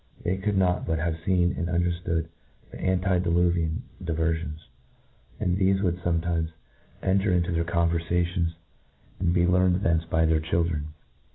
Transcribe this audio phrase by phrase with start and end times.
[0.23, 2.27] They could not but havefeen and underftood
[2.71, 4.65] the antideluvian diverfions;
[5.39, 6.49] and thefe would fometimes
[7.03, 7.99] enter into their conver&tions,
[9.19, 9.27] and INTRODUCTION.
[9.27, 10.87] 57 and be learned thence by their children.